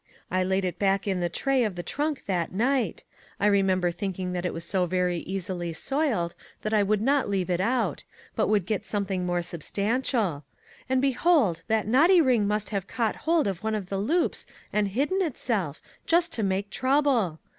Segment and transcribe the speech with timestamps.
[0.31, 3.03] I laid it back in the tray of the trunk that night;
[3.39, 7.51] I remember thinking that it was so very easily soiled that I would not leave
[7.51, 8.03] it out,
[8.35, 10.43] but would get something more substantial;
[10.89, 14.87] and, behold, that naughty ring must have caught hold of one of the loops and
[14.87, 17.39] hidden itself, just to make trouble.